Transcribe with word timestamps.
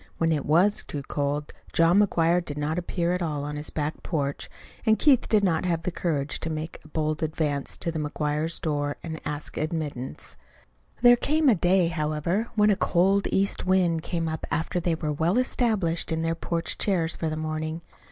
When 0.17 0.31
it 0.31 0.47
was 0.47 0.83
too 0.83 1.03
cold, 1.03 1.53
John 1.73 1.99
McGuire 1.99 2.43
did 2.43 2.57
not 2.57 2.79
appear 2.79 3.13
at 3.13 3.21
all 3.21 3.43
on 3.43 3.55
his 3.55 3.69
back 3.69 4.01
porch, 4.01 4.49
and 4.83 4.97
Keith 4.97 5.29
did 5.29 5.43
not 5.43 5.63
have 5.65 5.83
the 5.83 5.91
courage 5.91 6.39
to 6.39 6.49
make 6.49 6.79
a 6.83 6.87
bold 6.87 7.21
advance 7.21 7.77
to 7.77 7.91
the 7.91 7.99
McGuire 7.99 8.59
door 8.61 8.97
and 9.03 9.21
ask 9.25 9.57
admittance. 9.57 10.37
There 11.03 11.15
came 11.15 11.49
a 11.49 11.53
day, 11.53 11.89
however, 11.89 12.47
when 12.55 12.71
a 12.71 12.75
cold 12.75 13.27
east 13.31 13.67
wind 13.67 14.01
came 14.01 14.27
up 14.27 14.47
after 14.49 14.79
they 14.79 14.95
were 14.95 15.13
well 15.13 15.37
established 15.37 16.11
in 16.11 16.23
their 16.23 16.33
porch 16.33 16.79
chairs 16.79 17.15
for 17.15 17.29
the 17.29 17.37
morning. 17.37 17.83